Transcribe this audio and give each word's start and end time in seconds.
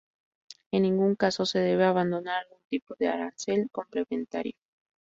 En 0.71 0.81
ningún 0.81 1.13
caso 1.13 1.45
se 1.45 1.59
debe 1.59 1.83
abonar 1.83 2.23
algún 2.33 2.57
tipo 2.71 2.95
de 2.97 3.07
arancel 3.07 3.69
complementario. 3.71 4.55